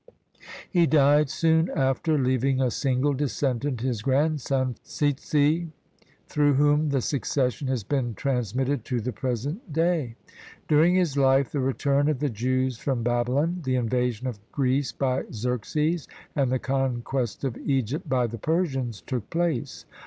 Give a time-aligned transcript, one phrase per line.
[0.67, 5.67] He died soon after, leaving a single descendant, his grandson Tsz'sz',
[6.25, 10.15] through whom the succession has been transmitted to the present day.
[10.67, 15.21] During his life, the return of the Jews from Babylon, the invasion of Greece by
[15.31, 19.85] Xerxes, and the conquest of Egypt by the Persians, took place.